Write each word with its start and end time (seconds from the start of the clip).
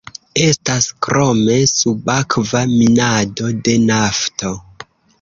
Estas 0.45 0.87
krome 1.07 1.59
subakva 1.73 2.65
minado 2.75 3.55
de 3.69 3.81
nafto. 3.89 4.57